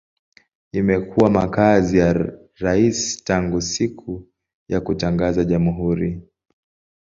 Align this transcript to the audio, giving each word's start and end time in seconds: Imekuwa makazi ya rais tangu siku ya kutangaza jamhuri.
Imekuwa 0.73 1.29
makazi 1.29 1.97
ya 1.97 2.13
rais 2.59 3.23
tangu 3.23 3.61
siku 3.61 4.27
ya 4.67 4.81
kutangaza 4.81 5.43
jamhuri. 5.43 6.21